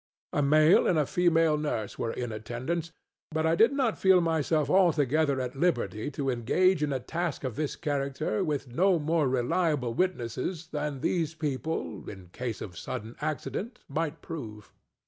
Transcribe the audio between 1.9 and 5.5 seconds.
were in attendance; but I did not feel myself altogether